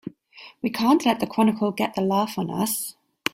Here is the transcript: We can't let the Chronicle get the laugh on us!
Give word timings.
We 0.63 0.71
can't 0.71 1.05
let 1.05 1.19
the 1.19 1.27
Chronicle 1.27 1.69
get 1.71 1.93
the 1.93 2.01
laugh 2.01 2.39
on 2.39 2.49
us! 2.49 2.95